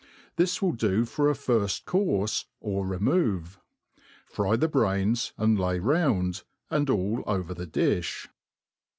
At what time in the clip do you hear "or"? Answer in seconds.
2.59-2.87